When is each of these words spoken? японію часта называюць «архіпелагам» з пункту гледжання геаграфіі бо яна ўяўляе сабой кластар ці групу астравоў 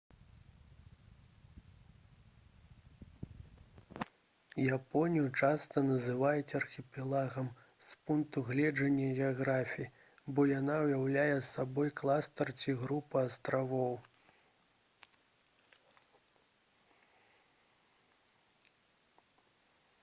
японію 4.75 5.25
часта 5.41 5.83
называюць 5.89 6.55
«архіпелагам» 6.59 7.51
з 7.89 7.99
пункту 8.07 8.41
гледжання 8.47 9.09
геаграфіі 9.19 9.91
бо 10.39 10.45
яна 10.53 10.77
ўяўляе 10.85 11.37
сабой 11.49 11.91
кластар 12.01 12.53
ці 12.63 12.75
групу 12.85 13.19
астравоў 13.21 13.93